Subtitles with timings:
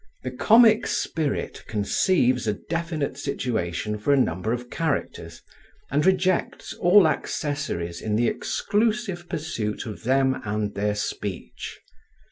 [0.23, 5.43] The Comic Spirit conceives a definite situation for a number of characters,
[5.91, 11.77] and rejects all accessories in the exclusive pursuit of them and their speech.